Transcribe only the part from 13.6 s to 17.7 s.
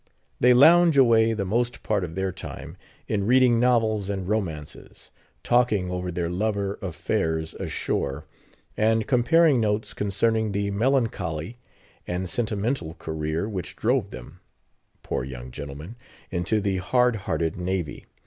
drove them—poor young gentlemen—into the hard hearted